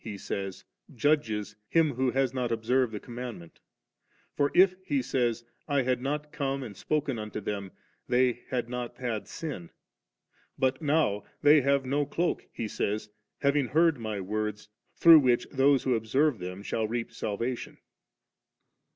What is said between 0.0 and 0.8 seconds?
He says,